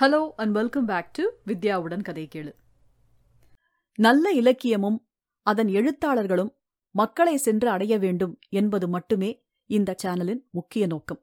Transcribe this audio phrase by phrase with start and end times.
[0.00, 2.52] Hello and welcome back to வித்யாவுடன் கதை கேளு.
[3.94, 4.98] நல்ல இலக்கியமும்
[5.42, 6.52] அதன் எழுத்தாளர்களும்
[6.90, 11.20] மக்களை சென்று அடைய வேண்டும் என்பது மட்டுமே இந்த சேனலின் முக்கிய நோக்கம்.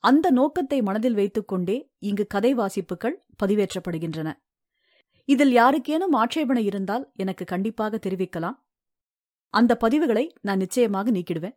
[0.00, 4.32] அந்த நோக்கத்தை மனதில் வைத்துக்கொண்டே இங்கு கதை வாசிப்புகள் பதிவேற்றப்படுகின்றன.
[5.24, 8.58] இதில் யாருக்கேனும் ஆட்சேபனை இருந்தால் எனக்கு கண்டிப்பாக தெரிவிக்கலாம்.
[9.50, 11.56] அந்த பதிவுகளை நான் நிச்சயமாக நீக்கிடுவேன்.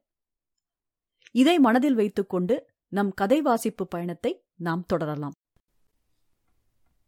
[1.32, 5.34] இதை மனதில் வைத்துக்கொண்டு நம் கதை வாசிப்பு பயணத்தை நாம் தொடரலாம்.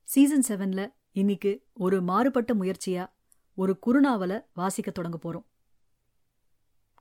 [0.04, 3.10] சீசன் செவன்ல இன்னைக்கு ஒரு மாறுபட்ட முயற்சியா
[3.55, 5.46] ஒரு குறுநாவலை வாசிக்க தொடங்க போறோம்.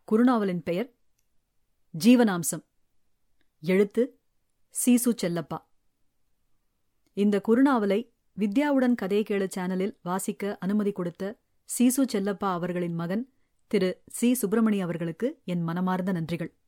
[0.04, 0.94] குறுநாவலின் பெயர்
[2.04, 2.64] ஜீவனாம்சம்.
[3.60, 4.18] எழுத்து
[4.70, 5.58] சீசு செல்லப்பா.
[7.12, 13.32] இந்த குறுநாவலை வித்யாவுடன் கதை கேளு சேனலில் வாசிக்க அனுமதி கொடுத்த சீசு செல்லப்பா அவர்களின் மகன்
[13.66, 16.59] திரு சி சுப்பிரமணி அவர்களுக்கு என் மனமார்ந்த நன்றிகள்.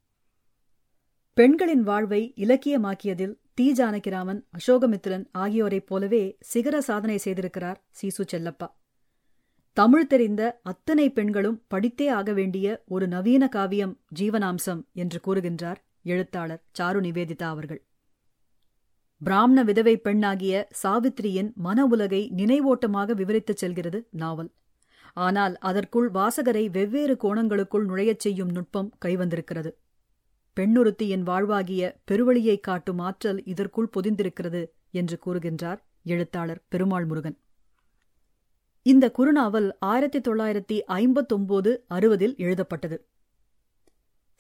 [1.34, 8.66] பெண்களின் வாழ்வை இலக்கியமாக்கியதில் தி ஜானகிராமன் அசோகமித்ரன் ஆகியோரைப் போலவே சிகர சாதனை செய்திருக்கிறார் சீசு செல்லப்பா.
[9.72, 17.00] தமிழ் தெரிந்த அத்தனை பெண்களும் படித்தே ஆக வேண்டிய ஒரு நவீன காவியம் ஜீவனாம்சம் என்று கூறுகின்றார் எழுத்தாளர் சாரு
[17.06, 17.86] நிவேதிதா அவர்கள்.
[19.18, 24.52] பிராமண விதவை பெண்ணாகிய சாவித்திரியின் மன உலகை நினைவோட்டமாக விவரித்துச் செல்கிறது நாவல்.
[25.12, 29.72] ஆனால் அதற்குள் வாசகரை வெவ்வேறு கோணங்களுக்குள் நுழையச் செய்யும் நுட்பம் கைவந்திருக்கிறது.
[30.60, 37.38] பெண்ணுறுத்தியின் வாழ்வாகிய பெருவழியைக் காட்டும் ஆற்றல் இதற்குள் பொதிந்திருக்கிறது என்று கூறுகின்றார் எழுத்தாளர் பெருமாள் முருகன்.
[38.82, 43.06] இந்த குறுநாவல் ஆயிரத்தி தொள்ளாயிரத்தி ஐம்பத்தொன்பது அறுபதில் எழுதப்பட்டது.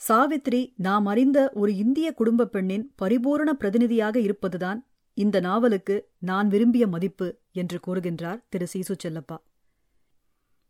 [0.08, 7.38] சாவித்ரி நாம் அறிந்த ஒரு இந்திய குடும்பப் பெண்ணின் பரிபூரண பிரதிநிதியாக இருப்பதுதான் இந்த நாவலுக்கு நான் விரும்பிய மதிப்பு
[7.52, 8.66] என்று கூறுகின்றார் திரு.
[8.66, 9.36] சீசு செல்லப்பா.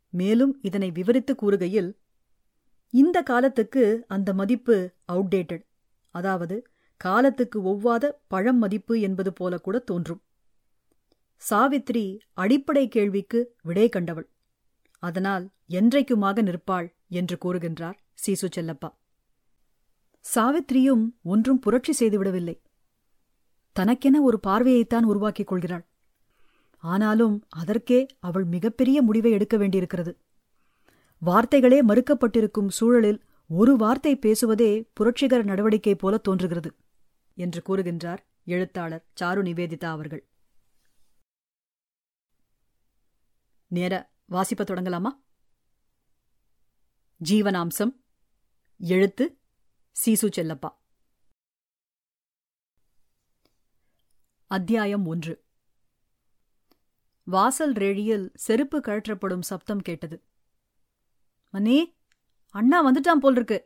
[0.09, 1.93] மேலும் இதனை விவரித்து கூறுகையில்
[2.93, 4.75] இந்த காலத்துக்கு அந்த மதிப்பு
[5.11, 5.63] அவுடேட்டட்
[6.15, 6.55] அதாவது
[6.97, 10.21] காலத்துக்கு ஒவ்வாத பழம் மதிப்பு என்பது போல கூட தோன்றும்.
[11.41, 14.27] சாவித்ரி அடிப்படை கேள்விக்கு விடை கண்டவள்.
[14.99, 18.89] அதனால் என்றைக்குமாக நிற்பாள் என்று கூறுகின்றார் சீசு செல்லப்பா.
[20.25, 22.55] சாவித்ரியும் ஒன்றும் புரட்சி செய்துவிடவில்லை
[23.75, 25.85] தனக்கென ஒரு பார்வையைத்தான் உருவாக்கிக் கொள்கிறாள்.
[26.83, 30.11] ஆனாலும் அதற்கே அவள் மிகப்பெரிய முடிவை எடுக்க வேண்டியிருக்கிறது.
[31.23, 36.75] வார்த்தைகளே மறுக்கப்பட்டிருக்கும் சூழலில் ஒரு வார்த்தை பேசுவதே புரட்சிகர நடவடிக்கை போல தோன்றுகிறது
[37.33, 40.27] என்று கூறுகின்றார் எழுத்தாளர் சாரு நிவேதிதா அவர்கள்.
[43.67, 45.11] நேர வாசிப்ப தொடங்கலாமா?
[47.29, 47.95] ஜீவனாம்சம்
[48.77, 49.37] எழுத்து
[49.91, 50.69] சீசு செல்லப்பா.
[54.47, 55.43] அத்தியாயம் ஒன்று.
[57.23, 60.21] வாசல் ரேழியில் செருப்பு கழற்றப்படும் சப்தம் கேட்டது.
[61.53, 61.77] மன்னி
[62.55, 63.59] அண்ணா வந்துட்டான் போல் இருக்கு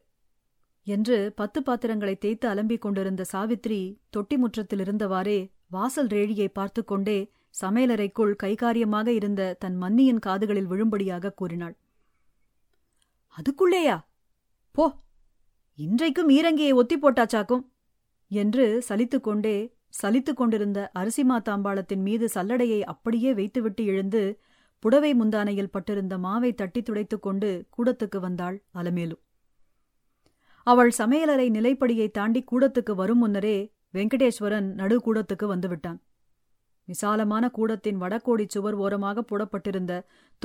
[0.88, 5.40] என்று பத்து பாத்திரங்களை தேய்த்து அலம்பிக் கொண்டிருந்த சாவித்ரி தொட்டி முற்றத்தில் இருந்தவாறே
[5.70, 7.32] வாசல் ரேழியை பார்த்து கொண்டே
[7.62, 11.76] சமையலறைக்குள் கைகாரியமாக இருந்த தன் மன்னியின் காதுகளில் விழும்படியாக கூறினாள்.
[13.38, 13.98] அதுக்குள்ளேயா?
[14.72, 14.86] போ
[15.76, 17.64] இன்றைக்கும் ஈரங்கியை ஒத்தி போட்டாச்சாக்கும்?
[18.32, 19.58] என்று சலித்துக்கொண்டே
[20.02, 24.22] சலித்துக் கொண்டிருந்த அரிசிமா தாம்பாளத்தின் மீது சல்லடையை அப்படியே வைத்துவிட்டு எழுந்து
[24.80, 29.16] புடவை முந்தானையில் பட்டிருந்த மாவை தட்டி துடைத்துக் கொண்டு கூடத்துக்கு வந்தாள் அலமேலு.
[30.68, 36.00] அவள் சமையலறை நிலைப்படியை தாண்டி கூடத்துக்கு வரும் முன்னரே வெங்கடேஸ்வரன் நடுக்கூடத்துக்கு வந்துவிட்டான்
[36.86, 39.94] விசாலமான கூடத்தின் வடக்கோடி சுவர் ஓரமாக போடப்பட்டிருந்த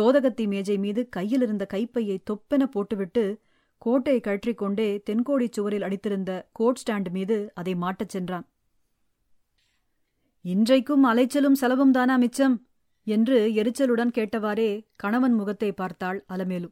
[0.00, 3.40] தோதகத்தி மேஜை மீது கையில் இருந்த கைப்பையை தொப்பென போட்டுவிட்டு
[3.78, 8.46] கோட்டை கழற்றிக்கொண்டே தென்கோடி சுவரில் அடித்திருந்த கோட் ஸ்டாண்ட் மீது அதை மாட்டச் சென்றான்.
[10.40, 12.66] இன்றைக்கும் அலைச்சலும் செலவும் தானா மிச்சம்?
[13.06, 16.68] என்று எரிச்சலுடன் கேட்டவாறே கணவன் முகத்தை பார்த்தாள் அலமேலு.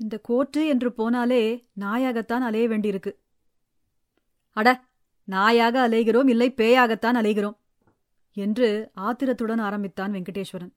[0.00, 1.42] இந்த கோர்ட்டு என்று போனாலே
[1.80, 3.12] நாயாகத்தான் அலைய வேண்டியிருக்கு.
[4.56, 4.68] அட
[5.28, 7.56] நாயாக அலைகிறோம் இல்லை பேயாகத்தான் அலைகிறோம்
[8.36, 10.72] என்று ஆத்திரத்துடன் ஆரம்பித்தான் வெங்கடேஸ்வரன்.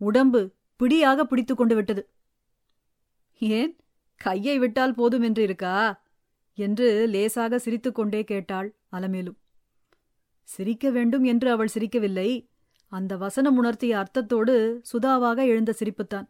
[0.00, 0.40] உடம்பு
[0.76, 2.02] பிடியாக பிடித்து கொண்டு விட்டது.
[3.40, 3.72] ஏன்
[4.20, 6.02] கையை விட்டால் போதும் என்று இருக்கா
[6.58, 9.32] என்று லேசாக சிரித்துக்கொண்டே கேட்டாள் அலமேலு.
[10.48, 12.28] சிரிக்க வேண்டும் என்று அவள் சிரிக்கவில்லை
[12.94, 14.54] அந்த வசனம் உணர்த்திய அர்த்தத்தோடு
[14.92, 16.26] சுதாவாக எழுந்த சிரிப்புத்தான்.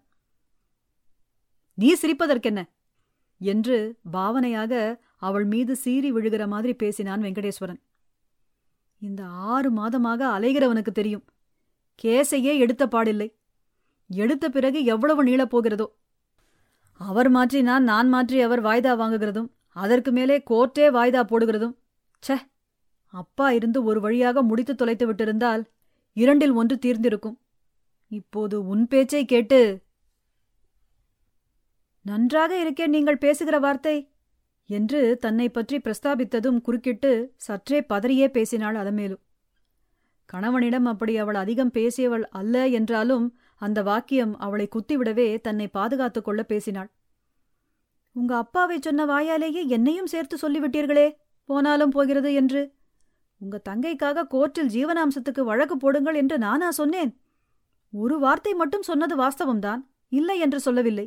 [1.79, 2.61] நீ சிரிப்பதற்கென்ன?
[3.41, 3.77] என்று
[4.13, 4.73] பாவனையாக
[5.19, 7.81] அவள் மீது சீறி விழுகிற மாதிரி பேசினான் வெங்கடேஸ்வரன்.
[9.03, 11.25] இந்த ஆறு மாதமாக அலைகிறவனுக்கு தெரியும்.
[11.99, 13.29] கேசையே எடுத்த பாடில்லை.
[14.11, 15.87] எடுத்த பிறகு எவ்வளவு நீளப் போகிறதோ.
[17.01, 21.75] அவர் மாற்றினான் நான் மாற்றி அவர் வாய்தா வாங்குகிறதும் அதற்கு மேலே கோர்ட்டே வாய்தா போடுகிறதும்.
[22.23, 22.37] ச்சே!
[23.15, 25.63] அப்பா இருந்து ஒரு வழியாக முடித்து தொலைத்து விட்டிருந்தால்
[26.17, 27.37] இரண்டில் ஒன்று தீர்ந்திருக்கும்.
[28.13, 29.61] இப்போது உன் பேச்சை கேட்டு
[32.07, 33.97] நன்றாக இருக்கேன் நீங்கள் பேசுகிற வார்த்தை
[34.71, 39.17] என்று தன்னை பற்றி பிரஸ்தாபித்ததும் குறுக்கிட்டு சற்றே பதறியே பேசினாள் அதமேலு
[40.29, 43.27] கணவனிடம் அப்படி அவள் அதிகம் பேசியவள் அல்ல என்றாலும்
[43.63, 46.89] அந்த வாக்கியம் அவளை குத்திவிடவே தன்னை பாதுகாத்துக் கொள்ள பேசினாள்.
[48.17, 51.07] உங்க அப்பாவை சொன்ன வாயாலேயே என்னையும் சேர்த்து சொல்லிவிட்டீர்களே
[51.49, 52.63] போனாலும் போகிறது என்று
[53.45, 57.11] உங்க தங்கைக்காக கோர்ட்டில் ஜீவனாம்சத்துக்கு வழக்கு போடுங்கள் என்று நானா சொன்னேன்.
[57.93, 61.07] ஒரு வார்த்தை மட்டும் சொன்னது வாஸ்தவம்தான் இல்லை என்று சொல்லவில்லை.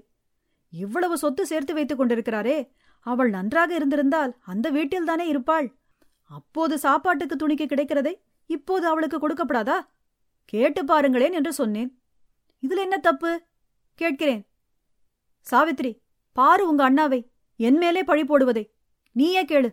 [0.73, 2.57] இவ்வளவு சொத்து சேர்த்து வைத்துக் கொண்டிருக்கிறாரே
[3.05, 5.67] அவள் நன்றாக இருந்திருந்தால் அந்த வீட்டில்தானே இருப்பாள்.
[6.31, 8.13] அப்போது சாப்பாட்டுக்கு துணிக்கு கிடைக்கிறதை
[8.49, 9.77] இப்போது அவளுக்கு கொடுக்கப்படாதா?
[10.45, 11.89] கேட்டு பாருங்களேன் என்று சொன்னேன்.
[12.63, 13.31] இதுல என்ன தப்பு?
[13.99, 14.43] கேட்கிறேன்.
[15.47, 15.91] சாவித்ரி
[16.37, 17.19] பாரு உங்க அண்ணாவை
[17.59, 18.63] என் மேலே பழி போடுவதை.
[19.15, 19.69] நீயே கேளு.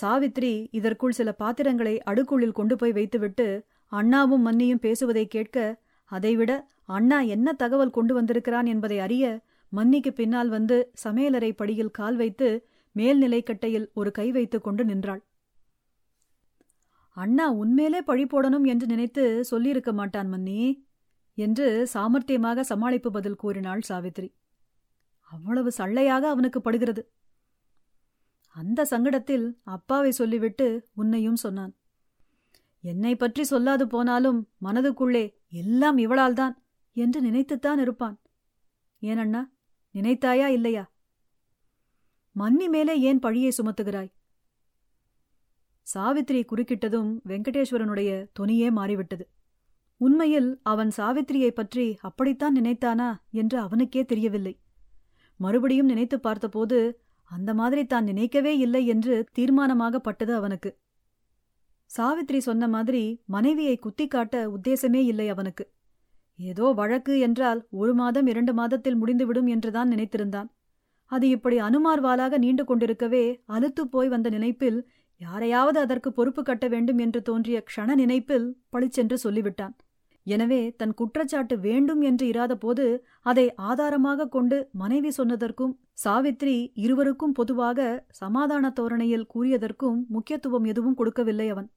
[0.00, 7.52] சாவித்ரி இதற்குள் சில பாத்திரங்களை அடுக்குள்ளில் கொண்டு போய் வைத்துவிட்டு அண்ணாவும் மன்னியும் பேசுவதை கேட்க அதைவிட அண்ணா என்ன
[7.52, 14.30] தகவல் கொண்டு வந்திருக்கிறான் என்பதை அறிய மன்னிக்கு பின்னால் வந்து சமையலறை படியில் கால் வைத்து மேல்நிலைக்கட்டையில் ஒரு கை
[14.30, 15.22] வைத்துக் கொண்டு நின்றாள்.
[17.12, 20.86] அண்ணா உண்மையிலே பழி போடணும் என்று நினைத்து சொல்லியிருக்க மாட்டான் மன்னி
[21.34, 24.28] என்று சாமர்த்தியமாக சமாளிப்பு பதில் கூறினாள் சாவித்ரி.
[25.30, 27.02] அவ்வளவு சள்ளையாக அவனுக்கு படுகிறது.
[28.58, 31.72] அந்த சங்கடத்தில் அப்பாவை சொல்லிவிட்டு உன்னையும் சொன்னான்.
[32.84, 36.54] என்னை பற்றி சொல்லாது போனாலும் மனதுக்குள்ளே எல்லாம் இவளால்தான்
[36.96, 38.16] என்று நினைத்துத்தான் இருப்பான்.
[39.02, 39.42] ஏனண்ணா
[39.94, 40.84] நினைத்தாயா இல்லையா?
[42.36, 44.12] மன்னி மேலே ஏன் பழியை சுமத்துகிறாய்?
[45.86, 48.10] சாவித்திரி குறுக்கிட்டதும் வெங்கடேஸ்வரனுடைய
[48.40, 49.24] தொனியே மாறிவிட்டது.
[50.00, 54.54] உண்மையில் அவன் சாவித்திரியை பற்றி அப்படித்தான் நினைத்தானா என்று அவனுக்கே தெரியவில்லை.
[55.40, 56.78] மறுபடியும் நினைத்து பார்த்தபோது
[57.30, 60.70] அந்த மாதிரி தான் நினைக்கவே இல்லை என்று தீர்மானமாகப்பட்டது அவனுக்கு.
[61.90, 65.64] சாவித்ரி சொன்ன மாதிரி மனைவியை குத்தி காட்ட உத்தேசமே இல்லை அவனுக்கு.
[66.38, 70.48] ஏதோ வழக்கு என்றால் ஒரு மாதம் இரண்டு மாதத்தில் முடிந்துவிடும் என்றுதான் நினைத்திருந்தான்.
[71.04, 74.78] அது இப்படி அனுமார்வாலாக நீண்டு கொண்டிருக்கவே அலுத்துப் போய் வந்த நினைப்பில்
[75.20, 79.74] யாரையாவது அதற்கு பொறுப்பு கட்ட வேண்டும் என்று தோன்றிய க்ஷண நினைப்பில் பளிச்சென்று சொல்லிவிட்டான்.
[80.28, 82.84] எனவே தன் குற்றச்சாட்டு வேண்டும் என்று இராதபோது
[83.22, 87.88] அதை ஆதாரமாக கொண்டு மனைவி சொன்னதற்கும் சாவித்ரி இருவருக்கும் பொதுவாக
[88.20, 91.68] சமாதான தோரணையில் கூறியதற்கும் முக்கியத்துவம் எதுவும் கொடுக்கவில்லை அவன்.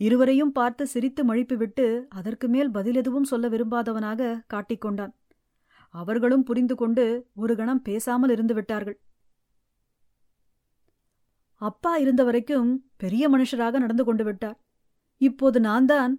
[0.00, 5.14] இருவரையும் பார்த்து சிரித்து மழிப்புவிட்டு அதற்கு மேல் பதில் எதுவும் சொல்ல விரும்பாதவனாக காட்டிக்கொண்டான்
[5.94, 7.04] அவர்களும் புரிந்து கொண்டு
[7.34, 8.98] ஒரு கணம் பேசாமல் இருந்து விட்டார்கள்.
[11.62, 14.58] அப்பா இருந்த வரைக்கும் பெரிய மனுஷராக நடந்து கொண்டு விட்டார்.
[15.20, 16.12] இப்போது நான் தான்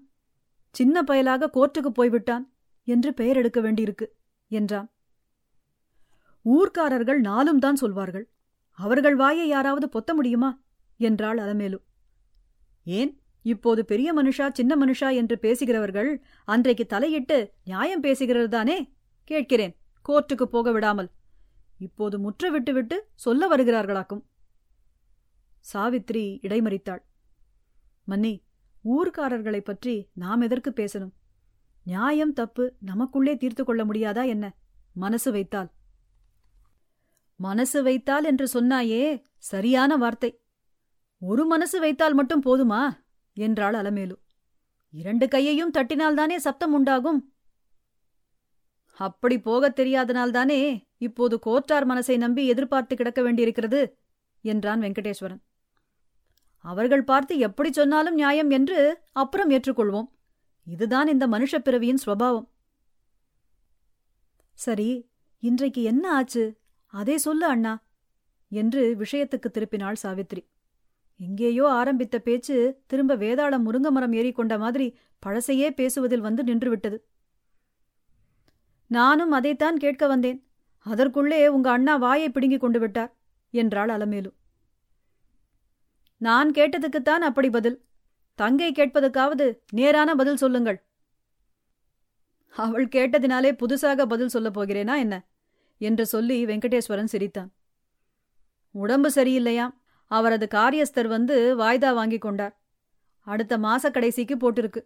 [0.72, 2.54] சின்ன பயலாக கோர்ட்டுக்கு போய்விட்டான்
[2.84, 4.06] என்று பெயர் எடுக்க வேண்டியிருக்கு
[4.48, 4.90] என்றான்.
[6.46, 8.30] ஊர்க்காரர்கள் நாளும் தான் சொல்வார்கள்.
[8.72, 10.64] அவர்கள் வாயை யாராவது பொத்த முடியுமா?
[10.98, 11.80] என்றாள் அலமேலு.
[12.84, 13.12] ஏன்?
[13.42, 18.78] இப்போது பெரிய மனுஷா சின்ன மனுஷா என்று பேசுகிறவர்கள் அன்றைக்கு தலையிட்டு நியாயம் பேசுகிறதுதானே
[19.24, 19.76] கேட்கிறேன்
[20.10, 21.10] கோர்ட்டுக்கு போக விடாமல்.
[21.78, 24.24] இப்போது முற்ற விட்டுவிட்டு சொல்ல வருகிறார்களாக்கும்.
[25.74, 27.02] சாவித்ரி இடைமறித்தாள்.
[28.08, 28.34] மன்னி
[28.86, 31.12] ஊர்க்காரர்களைப் பற்றி நாம் எதற்கு பேசணும்?
[31.84, 34.56] நியாயம் தப்பு நமக்குள்ளே தீர்த்து கொள்ள முடியாதா என்ன?
[34.94, 35.72] மனசு வைத்தால்.
[37.36, 40.42] மனசு வைத்தால் என்று சொன்னாயே சரியான வார்த்தை.
[41.20, 42.90] ஒரு மனசு வைத்தால் மட்டும் போதுமா?
[43.34, 44.16] என்றாள் அலமேலு.
[44.90, 47.34] இரண்டு கையையும் தட்டினால்தானே சப்தம் உண்டாகும்?
[48.96, 53.98] அப்படி போகத் தெரியாதனால்தானே இப்போது கோர்ட்டார் மனசை நம்பி எதிர்பார்த்து கிடக்க வேண்டியிருக்கிறது?
[54.42, 55.42] என்றான் வெங்கடேஸ்வரன்.
[56.66, 58.80] அவர்கள் பார்த்து எப்படி சொன்னாலும் நியாயம் என்று
[59.12, 60.10] அப்புறம் ஏற்றுக்கொள்வோம்.
[60.68, 62.48] இதுதான் இந்த மனுஷப் பிறவியின் ஸ்வபாவம்
[64.54, 64.90] சரி
[65.40, 66.44] இன்றைக்கு என்ன ஆச்சு?
[66.94, 67.74] அதே சொல்லு அண்ணா
[68.52, 70.42] என்று விஷயத்துக்கு திருப்பினாள் சாவித்ரி.
[71.20, 72.56] எங்கேயோ ஆரம்பித்த பேச்சு
[72.88, 74.88] திரும்ப வேதாளம் முருங்கமரம் ஏறிக்கொண்ட மாதிரி
[75.26, 76.98] பழசையே பேசுவதில் வந்து நின்றுவிட்டது.
[78.88, 80.40] நானும் அதைத்தான் கேட்க வந்தேன்.
[80.86, 83.12] அதற்குள்ளே உங்க அண்ணா வாயை பிடுங்கிக் கொண்டு விட்டார்
[83.54, 84.32] என்றாள் அலமேலு.
[86.22, 87.86] நான் கேட்டதுக்குத்தான் அப்படி பதில்.
[88.36, 90.86] தங்கை கேட்பதுக்காவது நேரான பதில் சொல்லுங்கள்.
[92.56, 95.28] அவள் கேட்டதினாலே புதுசாக பதில் சொல்லப் போகிறேனா என்ன?
[95.78, 97.52] என்று சொல்லி வெங்கடேஸ்வரன் சிரித்தான்.
[98.72, 99.74] உடம்பு சரியில்லையாம்
[100.08, 102.62] அவரது காரியஸ்தர் வந்து வாய்தா வாங்கிக் கொண்டார்.
[103.20, 104.86] அடுத்த மாச கடைசிக்கு போட்டிருக்கு.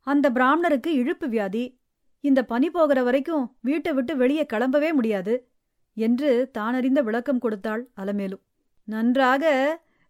[0.00, 1.80] அந்த பிராமணருக்கு இழுப்பு வியாதி.
[2.20, 5.48] இந்த பனி போகிற வரைக்கும் வீட்டை விட்டு வெளியே கிளம்பவே முடியாது
[5.94, 8.44] என்று தானறிந்த விளக்கம் கொடுத்தாள் அலமேலு.
[8.88, 9.44] நன்றாக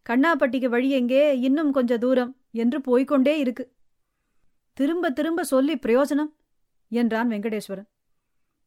[0.06, 1.40] கண்ணாப்பட்டிக்கு வழி எங்கே?
[1.40, 3.75] இன்னும் கொஞ்ச தூரம் என்று போய்கொண்டே இருக்கு.
[4.73, 6.33] திரும்ப திரும்ப சொல்லி பிரயோஜனம்
[6.88, 7.88] என்றான் வெங்கடேஸ்வரன்.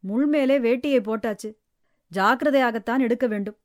[0.08, 1.56] முள்மேலே வேட்டியை போட்டாச்சு.
[2.16, 3.58] ஜாக்கிரதையாகத்தான் எடுக்க வேண்டும்.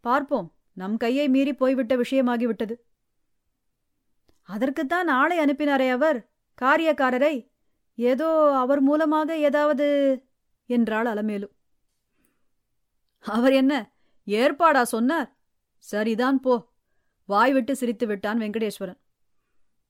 [0.00, 2.74] பார்ப்போம் நம் கையை மீறி போய்விட்ட விஷயமாகிவிட்டது.
[4.42, 6.28] அதற்குத்தான் ஆளை அனுப்பினாரே அவர்
[6.62, 7.48] காரியக்காரரை.
[7.94, 9.86] ஏதோ அவர் மூலமாக ஏதாவது
[10.66, 11.48] என்றாள் அலமேலு.
[13.18, 13.92] அவர் என்ன
[14.26, 15.35] ஏற்பாடா சொன்னார்?
[15.86, 16.54] சரிதான் போ.
[17.24, 18.98] வாய்விட்டு சிரித்து விட்டான் வெங்கடேஸ்வரன்.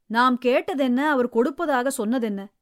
[0.07, 2.53] நாம் கேட்டதென்ன அவர் கொடுப்பதாக சொன்னதென்ன?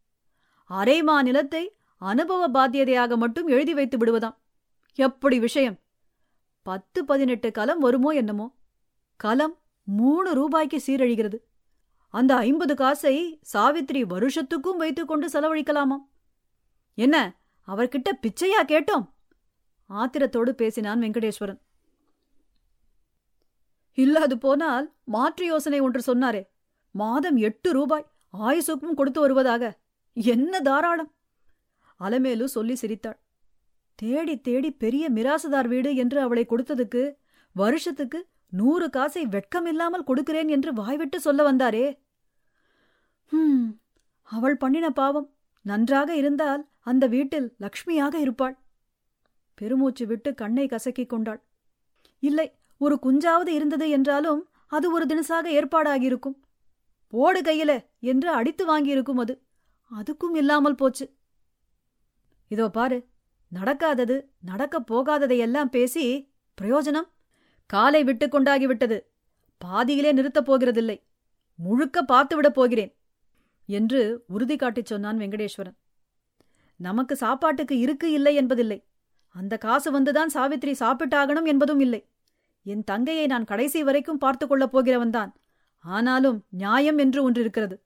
[0.70, 4.36] அரைமா நிலத்தை அனுபவ பாத்தியதையாக மட்டும் எழுதி வைத்து விடுவதாம்.
[4.94, 5.78] எப்படி விஷயம்?
[6.62, 8.46] பத்து பதினெட்டு கலம் வருமோ என்னமோ?
[9.16, 11.38] கலம் மூணு ரூபாய்க்கு சீரழிகிறது.
[12.08, 16.04] அந்த ஐம்பது காசை சாவித்ரி வருஷத்துக்கும் வைத்துக்கொண்டு செலவழிக்கலாமாம்?
[16.94, 17.16] என்ன
[17.66, 19.06] அவர்கிட்ட பிச்சையா கேட்டோம்?
[19.88, 21.60] ஆத்திரத்தோடு பேசினான் வெங்கடேஸ்வரன்.
[23.98, 26.42] இல்லாது போனால் மாற்று யோசனை ஒன்று சொன்னாரே.
[26.90, 28.08] மாதம் எட்டு ரூபாய்
[28.38, 29.78] ஆயுசுக்கும் கொடுத்து வருவதாக.
[30.12, 31.10] என்ன தாராளம்?
[32.00, 33.18] அலமேலு சொல்லி சிரித்தாள்.
[33.94, 37.02] தேடி தேடி பெரிய மிராசுதார் வீடு என்று அவளை கொடுத்ததுக்கு
[37.56, 41.86] வருஷத்துக்கு நூறு காசை வெட்கமில்லாமல் கொடுக்கிறேன் என்று வாய்விட்டு சொல்ல வந்தாரே.
[43.32, 43.80] ஹம்
[44.22, 45.28] அவள் பண்ணின பாவம்.
[45.62, 48.56] நன்றாக இருந்தால் அந்த வீட்டில் லக்ஷ்மியாக இருப்பாள்.
[49.54, 51.40] பெருமூச்சு விட்டு கண்ணை கசக்கிக் கொண்டாள்.
[52.22, 52.46] இல்லை
[52.81, 56.37] ஒரு குஞ்சாவது இருந்தது என்றாலும் அது ஒரு தினசாக ஏற்பாடாகியிருக்கும்.
[57.09, 59.43] போடு கையில என்று அடித்து வாங்கியிருக்கும் அது.
[59.90, 61.16] அதுக்கும் இல்லாமல் போச்சு.
[62.49, 63.09] இதோ பாரு
[63.52, 67.09] நடக்காதது நடக்கப் போகாததையெல்லாம் பேசி பிரயோஜனம்?
[67.66, 68.99] காலை விட்டு கொண்டாகிவிட்டது
[69.61, 71.02] பாதியிலே நிறுத்தப் போகிறதில்லை.
[71.54, 72.93] முழுக்க பார்த்துவிடப் போகிறேன்
[73.69, 75.76] என்று உறுதி காட்டிச் சொன்னான் வெங்கடேஸ்வரன்.
[76.76, 78.78] நமக்கு சாப்பாட்டுக்கு இருக்கு இல்லை என்பதில்லை.
[79.28, 82.00] அந்த காசு வந்துதான் சாவித்ரி சாப்பிட்டாகணும் என்பதும் இல்லை.
[82.66, 85.33] என் தங்கையை நான் கடைசி வரைக்கும் பார்த்து கொள்ளப் போகிறவன்தான்
[85.85, 87.76] ஆனாலும் நியாயம் என்று ஒன்று இருக்கிறது.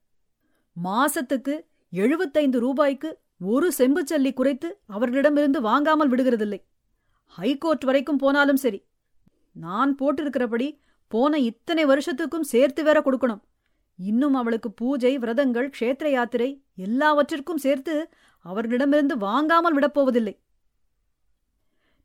[0.83, 3.09] மாசத்துக்கு எழுபத்தைந்து ரூபாய்க்கு
[3.41, 6.59] ஒரு செம்புச்சல்லி குறைத்து அவர்களிடமிருந்து வாங்காமல் விடுகிறதில்லை.
[7.25, 8.79] ஹைகோர்ட் வரைக்கும் போனாலும் சரி.
[9.51, 13.41] நான் போட்டிருக்கிறபடி போன இத்தனை வருஷத்துக்கும் சேர்த்து வேற கொடுக்கணும்.
[13.99, 18.09] இன்னும் அவளுக்கு பூஜை விரதங்கள் க்ஷேத்திர யாத்திரை எல்லாவற்றிற்கும் சேர்த்து
[18.45, 20.35] அவர்களிடமிருந்து வாங்காமல் விடப்போவதில்லை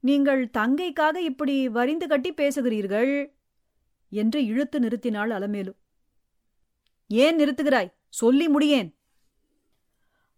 [0.05, 3.35] நீங்கள் தங்கைக்காக இப்படி வரிந்து கட்டி பேசுகிறீர்கள்?
[4.11, 5.75] என்று இழுத்து நிறுத்தினாள் அலமேலு.
[7.09, 7.93] ஏன் நிறுத்துகிறாய்?
[8.09, 8.95] சொல்லி முடியேன்.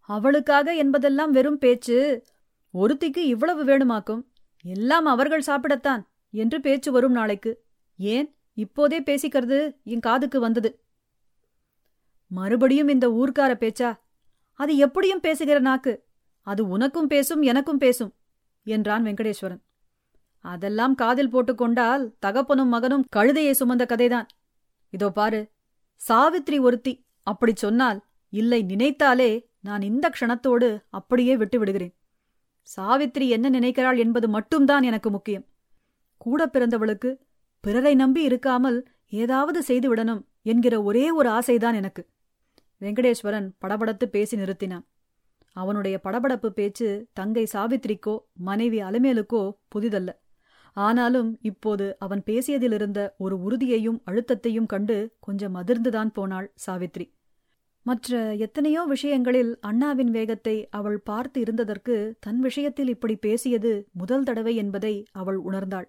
[0.01, 2.25] அவளுக்காக என்பதெல்லாம் வெறும் பேச்சு.
[2.75, 4.25] ஒருத்திக்கு இவ்வளவு வேணுமாக்கும்?
[4.63, 7.65] எல்லாம் அவர்கள் சாப்பிடத்தான் என்று பேச்சு வரும் நாளைக்கு.
[7.97, 10.81] ஏன் இப்போதே பேசிக்கிறது என் காதுக்கு வந்தது?
[12.27, 13.99] மறுபடியும் இந்த ஊர்க்கார பேச்சா?
[14.53, 16.05] அது எப்படியும் பேசுகிற நாக்கு.
[16.41, 18.15] அது உனக்கும் பேசும் எனக்கும் பேசும்.
[18.67, 19.63] என்றான் வெங்கடேஸ்வரன்.
[20.45, 24.29] அதெல்லாம் காதில் போட்டுக்கொண்டால் தகப்பனும் மகனும் கழுதையை சுமந்த கதைதான்.
[24.93, 25.41] இதோ பாரு
[26.01, 26.95] சாவித்ரி ஒருத்தி
[27.27, 27.99] அப்படிச் சொன்னால்
[28.33, 29.31] இல்லை நினைத்தாலே
[29.61, 31.95] நான் இந்த க்ஷணத்தோடு அப்படியே விட்டு விடுகிறேன்.
[32.69, 35.47] சாவித்ரி என்ன நினைக்கிறாள் என்பது மட்டும்தான் எனக்கு முக்கியம்.
[36.21, 37.11] கூட பிறந்தவளுக்கு
[37.65, 38.79] பிறரை நம்பி இருக்காமல்
[39.13, 42.03] ஏதாவது செய்துவிடணும் என்கிற ஒரே ஒரு ஆசைதான் எனக்கு.
[42.81, 44.85] வெங்கடேஸ்வரன் படபடத்து பேசி நிறுத்தினான்.
[45.57, 49.43] அவனுடைய படபடப்பு பேச்சு தங்கை சாவித்ரிக்கோ மனைவி அலமேலுக்கோ
[49.75, 50.11] புதிதல்ல.
[50.77, 57.07] ஆனாலும் இப்போது அவன் பேசியதிலிருந்த ஒரு உறுதியையும் அழுத்தத்தையும் கண்டு கொஞ்சம் அதிர்ந்துதான் போனாள் சாவித்ரி.
[57.83, 64.95] மற்ற எத்தனையோ விஷயங்களில் அண்ணாவின் வேகத்தை அவள் பார்த்து இருந்ததற்கு தன் விஷயத்தில் இப்படி பேசியது முதல் தடவை என்பதை
[65.13, 65.89] அவள் உணர்ந்தாள்.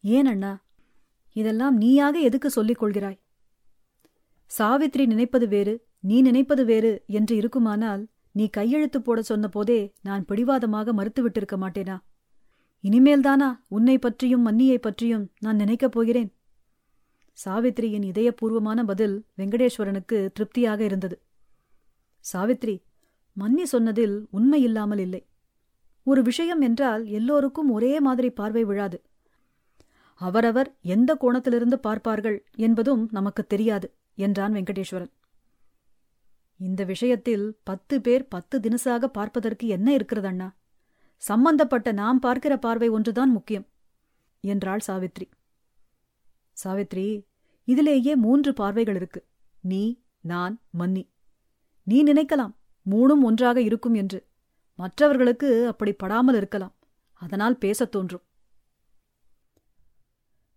[0.00, 0.52] ஏன் அண்ணா
[1.36, 3.18] இதெல்லாம் நீயாக எதுக்கு சொல்லிக் கொள்கிறாய்?
[4.50, 5.74] சாவித்ரி நினைப்பது வேறு.
[6.00, 11.96] நீ நினைப்பது வேறு என்று இருக்குமானால் நீ கையெழுத்து போட சொன்ன போதே நான் பிடிவாதமாக மறுத்துவிட்டிருக்க மாட்டேனா?
[12.84, 16.30] இனிமேல்தானா உன்னை பற்றியும் மன்னியை பற்றியும் நான் நினைக்கப் போகிறேன்?
[17.38, 21.16] சாவித்ரியின் இதயபூர்வமான பதில் வெங்கடேஸ்வரனுக்கு திருப்தியாக இருந்தது.
[22.24, 22.76] சாவித்ரி
[23.36, 25.22] மன்னி சொன்னதில் உண்மை இல்லாமல் இல்லை.
[26.02, 28.98] ஒரு விஷயம் என்றால் எல்லோருக்கும் ஒரே மாதிரி பார்வை விழாது.
[30.20, 35.12] அவரவர் எந்த கோணத்திலிருந்து பார்ப்பார்கள் என்பதும் நமக்கு தெரியாது என்றான் வெங்கடேஸ்வரன்.
[36.56, 40.54] இந்த விஷயத்தில் பத்து பேர் பத்து தினசாக பார்ப்பதற்கு என்ன இருக்கிறது அண்ணா
[41.16, 43.66] சம்பந்தப்பட்ட நாம் பார்க்கிற பார்வை ஒன்றுதான் முக்கியம்
[44.40, 45.26] என்றாள் சாவித்ரி.
[46.64, 47.26] சாவித்ரி
[47.66, 49.26] இதிலேயே மூன்று பார்வைகள் இருக்கு.
[49.62, 51.10] நீ நான் மன்னி.
[51.82, 52.54] நீ நினைக்கலாம்
[52.90, 54.26] மூணும் ஒன்றாக இருக்கும் என்று.
[54.74, 56.74] மற்றவர்களுக்கு அப்படி படாமல் இருக்கலாம்.
[57.12, 58.24] அதனால் பேசத் தோன்றும்.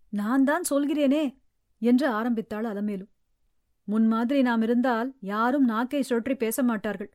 [0.08, 1.38] நான் தான் சொல்கிறேனே
[1.78, 3.06] என்று ஆரம்பித்தாள் அலமேலு.
[3.88, 7.10] முன் மாதிரி நாம் இருந்தால் யாரும் நாக்கை சுழற்றி பேச மாட்டார்கள்.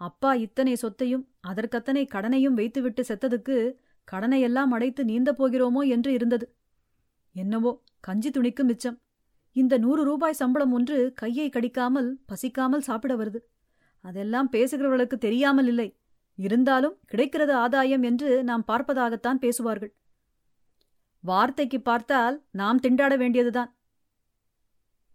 [0.00, 3.56] அப்பா இத்தனை சொத்தையும் அதற்கத்தனை கடனையும் வைத்துவிட்டு செத்ததுக்கு
[4.08, 6.46] கடனையெல்லாம் அடைத்து நீந்த போகிறோமோ என்று இருந்தது.
[7.36, 8.98] என்னவோ கஞ்சி துணிக்கு மிச்சம்.
[9.56, 13.40] இந்த நூறு ரூபாய் சம்பளம் ஒன்று கையை கடிக்காமல் பசிக்காமல் சாப்பிட வருது.
[14.04, 15.88] அதெல்லாம் பேசுகிறவர்களுக்கு தெரியாமல் இல்லை.
[16.38, 19.92] இருந்தாலும் கிடைக்கிறது ஆதாயம் என்று நாம் பார்ப்பதாகத்தான் பேசுவார்கள்.
[21.24, 23.70] வார்த்தைக்கு பார்த்தால் நாம் திண்டாட வேண்டியதுதான்.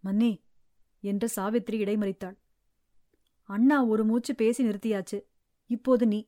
[0.03, 0.31] மன்னி
[1.11, 2.37] என்று சாவித்ரி இடைமறித்தாள்.
[3.49, 5.17] அண்ணா ஒரு மூச்சு பேசி நிறுத்தியாச்சு.
[5.69, 6.19] இப்போது நீ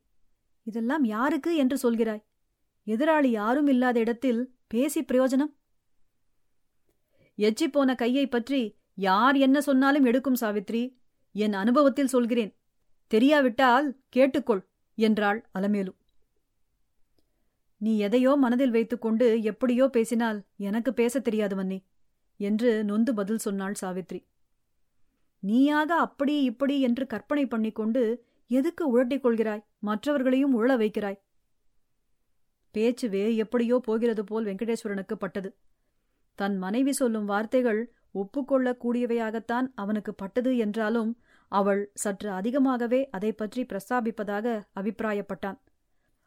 [0.67, 2.23] இதெல்லாம் யாருக்கு என்று சொல்கிறாய்?
[2.87, 5.51] எதிராளி யாரும் இல்லாத இடத்தில் பேசி பிரயோஜனம்?
[7.37, 8.61] எச்சிப்போன கையை பற்றி
[8.97, 10.83] யார் என்ன சொன்னாலும் எடுக்கும் சாவித்ரி
[11.35, 12.51] என் அனுபவத்தில் சொல்கிறேன்.
[13.11, 14.63] தெரியாவிட்டால் கேட்டுக்கொள்
[14.97, 15.91] என்றாள் அலமேலு.
[17.81, 21.77] நீ எதையோ மனதில் வைத்துக்கொண்டு எப்படியோ பேசினால் எனக்கு பேசத் தெரியாது மன்னி
[22.39, 24.19] என்று நொந்து பதில் சொன்னாள் சாவித்ரி
[25.39, 29.65] நீயாக அப்படி இப்படி என்று கற்பனை பண்ணிக்கொண்டு எதுக்கு உழட்டிக் கொள்கிறாய்?
[29.79, 31.19] மற்றவர்களையும் உழ வைக்கிறாய்.
[32.71, 35.55] பேச்சு வேறு எப்படியோ போகிறது போல் வெங்கடேஸ்வரனுக்கு பட்டது.
[36.35, 41.17] தன் மனைவி சொல்லும் வார்த்தைகள் ஒப்புக்கொள்ளக் கூடியவையாகத்தான் அவனுக்கு பட்டது என்றாலும்
[41.47, 45.57] அவள் சற்று அதிகமாகவே அதை பற்றி பிரஸ்தாபிப்பதாக அபிப்பிராயப்பட்டான்.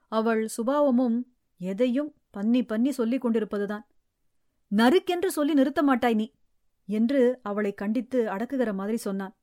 [0.09, 1.23] அவள் சுபாவமும்
[1.59, 3.87] எதையும் பன்னி பன்னி சொல்லிக் கொண்டிருப்பதுதான்.
[4.69, 6.35] நறுக்கென்று சொல்லி நிறுத்த மாட்டாய் நீ.
[6.87, 9.37] என்று அவளை கண்டித்து அடக்குகிற மாதிரி சொன்னான்.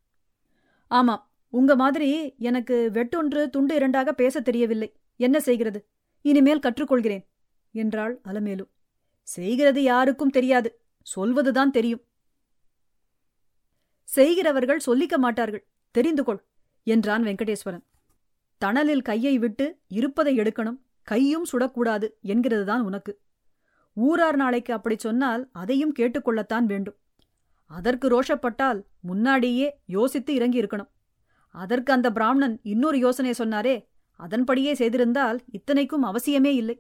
[0.88, 4.94] ஆமாம் உங்க மாதிரி எனக்கு வெட்டொன்று துண்டு இரண்டாக பேசத் தெரியவில்லை.
[5.16, 5.88] என்ன செய்கிறது?
[6.22, 7.26] இனிமேல் கற்றுக்கொள்கிறேன்
[7.72, 8.70] என்றாள் அலமேலு.
[9.24, 10.82] செய்கிறது யாருக்கும் தெரியாது.
[11.02, 12.04] சொல்வதுதான் தெரியும்.
[14.04, 15.68] செய்கிறவர்கள் சொல்லிக்க மாட்டார்கள்.
[15.92, 16.44] தெரிந்து கொள்
[16.84, 17.84] என்றான் வெங்கடேஸ்வரன்.
[18.66, 20.80] தணலில் கையை விட்டு இருப்பதை எடுக்கணும்.
[21.04, 23.20] கையும் சுடக்கூடாது என்கிறதுதான் உனக்கு.
[23.94, 26.98] ஊரார் நாளைக்கு அப்படி சொன்னால் அதையும் கேட்டுக்கொள்ளத்தான் வேண்டும்.
[27.72, 30.92] அதற்கு ரோஷப்பட்டால் முன்னாடியே யோசித்து இறங்கி இருக்கணும்
[31.56, 33.76] அதற்கு அந்த பிராமணன் இன்னொரு யோசனை சொன்னாரே
[34.16, 36.76] அதன்படியே செய்திருந்தால் இத்தனைக்கும் அவசியமே இல்லை.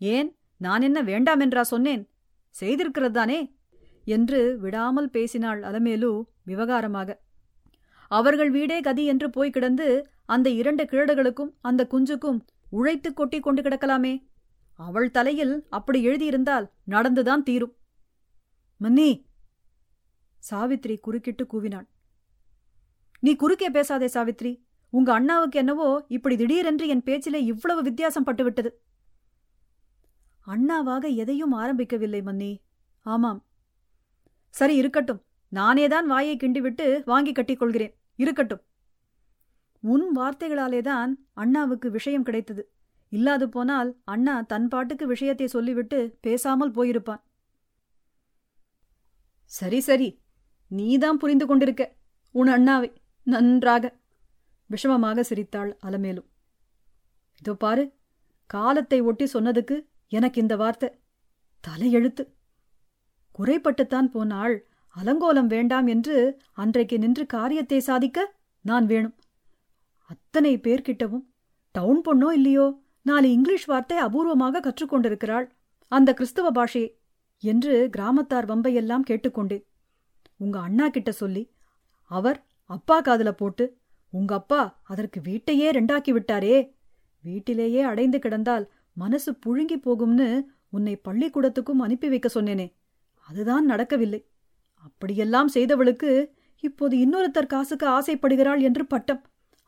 [0.00, 2.02] ஏன் நான் என்ன வேண்டாம் என்றா சொன்னேன்?
[2.54, 3.38] செய்திருக்கிறதானே
[4.04, 6.10] என்று விடாமல் பேசினாள் அலமேலு
[6.44, 7.08] விவகாரமாக.
[8.10, 9.88] அவர்கள் வீடே கதி என்று போய் கிடந்து
[10.26, 12.38] அந்த இரண்டு கிழடுகளுக்கும் அந்த குஞ்சுக்கும்
[12.70, 14.14] உழைத்து கொட்டி கொண்டு கிடக்கலாமே.
[14.78, 17.74] அவள் தலையில் அப்படி எழுதியிருந்தால் நடந்துதான் தீரும்.
[18.80, 19.26] மன்னி!
[20.50, 21.86] சாவித்ரி குறுக்கிட்டு கூவினாள்.
[23.20, 28.70] நீ குறுக்கே பேசாதே சாவித்ரி உங்க அண்ணாவுக்கு என்னவோ இப்படி திடீரென்று என் பேச்சிலே இவ்வளவு வித்தியாசம் பட்டுவிட்டது.
[30.46, 32.62] அண்ணாவாக எதையும் ஆரம்பிக்கவில்லை மன்னி.
[33.02, 33.44] ஆமாம்.
[34.48, 35.24] சரி இருக்கட்டும்.
[35.52, 38.62] நானேதான் வாயை கிண்டிவிட்டு வாங்கி கட்டிக்கொள்கிறேன் இருக்கட்டும்.
[39.80, 42.72] உன் வார்த்தைகளாலேதான் அண்ணாவுக்கு விஷயம் கிடைத்தது.
[43.12, 47.22] இல்லாது போனால் அண்ணா தன் பாட்டுக்கு விஷயத்தை சொல்லிவிட்டு பேசாமல் போயிருப்பான்.
[49.52, 50.22] சரி சரி.
[50.70, 51.96] நீதான் புரிந்து கொண்டிருக்க.
[52.30, 53.94] உன் அண்ணாவை நன்றாக.
[54.70, 56.22] விஷமமாக சிரித்தாள் அலமேலு.
[57.38, 57.96] இதோ பாரு
[58.46, 61.00] காலத்தை ஒட்டி சொன்னதுக்கு எனக்கு இந்த வார்த்தை.
[61.68, 62.24] தலையெழுத்து.
[63.38, 64.66] குறைப்பட்டுத்தான் போனாள்.
[64.96, 69.16] அலங்கோலம் வேண்டாம் என்று அன்றைக்கு நின்று காரியத்தை சாதிக்க நான் வேணும்.
[70.02, 71.26] அத்தனை பேர்கிட்டவும்
[71.72, 72.82] டவுன் பொண்ணோ இல்லையோ?
[73.02, 75.46] நாலு இங்கிலீஷ் வார்த்தை அபூர்வமாக கற்றுக்கொண்டிருக்கிறாள்.
[75.88, 76.97] அந்த கிறிஸ்தவ பாஷையை
[77.42, 79.64] என்று கிராமத்தார் வம்பையெல்லாம் கேட்டுக்கொண்டேன்
[80.36, 81.42] உங்க அண்ணா கிட்ட சொல்லி
[82.10, 82.38] அவர்
[82.70, 83.64] அப்பா காதுல போட்டு
[84.12, 86.56] உங்க அப்பா அதற்கு வீட்டையே ரெண்டாக்கி விட்டாரே
[87.24, 90.28] வீட்டிலேயே அடைந்து கிடந்தால் மனசு புழுங்கி போகும்னு
[90.70, 92.66] உன்னை பள்ளிக்கூடத்துக்கும் அனுப்பி வைக்க சொன்னேனே
[93.28, 94.20] அதுதான் நடக்கவில்லை.
[94.86, 96.10] அப்படியெல்லாம் செய்தவளுக்கு
[96.64, 99.20] இப்போது இன்னொருத்தர் காசுக்கு ஆசைப்படுகிறாள் என்று பட்டம்.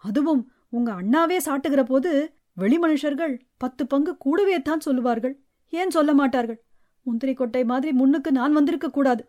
[0.04, 2.11] அதுவும் உங்க அண்ணாவே சாட்டுகிற போது
[2.52, 5.35] வெளி மனுஷர்கள் பத்து பங்கு கூடவே தான் சொல்லுவார்கள்.
[5.72, 6.61] ஏன் சொல்ல மாட்டார்கள்?
[7.06, 9.22] முந்திரி கொட்டை மாதிரி முன்னுக்கு நான் வந்திருக்க கூடாது.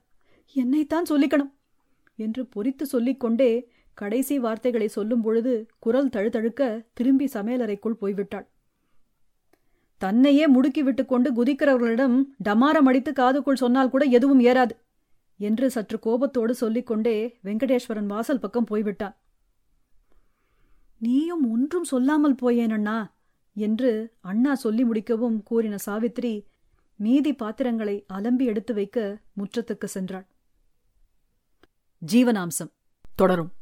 [0.56, 1.52] என்னைத்தான் சொல்லிக்கணும்.
[2.20, 3.52] என்று பொறித்து சொல்லிக்கொண்டே
[3.94, 8.46] கடைசி வார்த்தைகளை சொல்லும் பொழுது குரல் தழுதழுக்க திரும்பி சமையலறைக்குள் போய்விட்டாள்.
[9.98, 14.76] தன்னையே முடுக்கி விட்டுக்கொண்டு குதிக்கிறவர்களிடம் டமாரம் அடித்து காதுக்குள் சொன்னால் கூட எதுவும் ஏறாது
[15.40, 19.16] என்று சற்று கோபத்தோடு சொல்லிக்கொண்டே வெங்கடேஸ்வரன் வாசல் பக்கம் போய்விட்டான்.
[20.98, 22.98] நீயும் ஒன்றும் சொல்லாமல் போயேனண்ணா
[23.56, 26.34] என்று அண்ணா சொல்லி முடிக்கவும் கூறின சாவித்ரி
[27.02, 30.26] மீதி பாத்திரங்களை அலம்பி எடுத்து வைக்க முற்றத்துக்கு சென்றாள்.
[32.12, 32.72] ஜீவனாம்சம்.
[33.16, 33.54] தொடரும்.